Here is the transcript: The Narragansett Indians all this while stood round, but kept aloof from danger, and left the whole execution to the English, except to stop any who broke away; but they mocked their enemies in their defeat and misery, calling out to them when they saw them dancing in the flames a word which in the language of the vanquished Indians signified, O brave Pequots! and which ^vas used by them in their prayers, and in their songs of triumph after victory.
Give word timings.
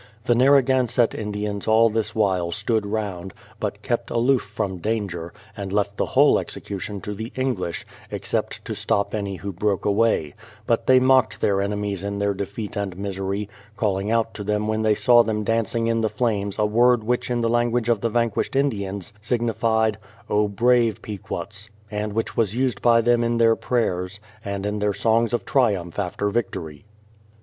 The 0.25 0.33
Narragansett 0.33 1.13
Indians 1.13 1.67
all 1.67 1.87
this 1.87 2.15
while 2.15 2.51
stood 2.51 2.87
round, 2.87 3.35
but 3.59 3.83
kept 3.83 4.09
aloof 4.09 4.41
from 4.41 4.79
danger, 4.79 5.31
and 5.55 5.71
left 5.71 5.97
the 5.97 6.07
whole 6.07 6.39
execution 6.39 7.01
to 7.01 7.13
the 7.13 7.31
English, 7.35 7.85
except 8.09 8.65
to 8.65 8.73
stop 8.73 9.13
any 9.13 9.35
who 9.35 9.51
broke 9.51 9.85
away; 9.85 10.33
but 10.65 10.87
they 10.87 10.99
mocked 10.99 11.39
their 11.39 11.61
enemies 11.61 12.03
in 12.03 12.17
their 12.17 12.33
defeat 12.33 12.75
and 12.75 12.97
misery, 12.97 13.47
calling 13.77 14.09
out 14.09 14.33
to 14.33 14.43
them 14.43 14.67
when 14.67 14.81
they 14.81 14.95
saw 14.95 15.21
them 15.21 15.43
dancing 15.43 15.85
in 15.85 16.01
the 16.01 16.09
flames 16.09 16.57
a 16.57 16.65
word 16.65 17.03
which 17.03 17.29
in 17.29 17.41
the 17.41 17.47
language 17.47 17.87
of 17.87 18.01
the 18.01 18.09
vanquished 18.09 18.55
Indians 18.55 19.13
signified, 19.21 19.99
O 20.31 20.47
brave 20.47 21.03
Pequots! 21.03 21.69
and 21.91 22.13
which 22.13 22.33
^vas 22.33 22.55
used 22.55 22.81
by 22.81 23.01
them 23.01 23.23
in 23.23 23.37
their 23.37 23.55
prayers, 23.55 24.19
and 24.43 24.65
in 24.65 24.79
their 24.79 24.93
songs 24.93 25.31
of 25.31 25.45
triumph 25.45 25.99
after 25.99 26.27
victory. 26.31 26.85